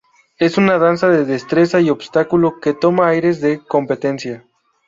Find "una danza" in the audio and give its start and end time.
0.57-1.09